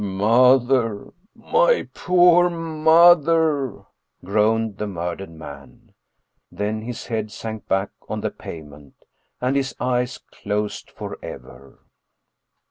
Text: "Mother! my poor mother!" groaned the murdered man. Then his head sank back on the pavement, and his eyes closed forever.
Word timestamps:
"Mother! 0.01 1.13
my 1.35 1.87
poor 1.93 2.49
mother!" 2.49 3.83
groaned 4.25 4.77
the 4.79 4.87
murdered 4.87 5.29
man. 5.29 5.93
Then 6.51 6.81
his 6.81 7.05
head 7.05 7.31
sank 7.31 7.67
back 7.67 7.91
on 8.09 8.21
the 8.21 8.31
pavement, 8.31 8.95
and 9.39 9.55
his 9.55 9.75
eyes 9.79 10.17
closed 10.17 10.89
forever. 10.89 11.77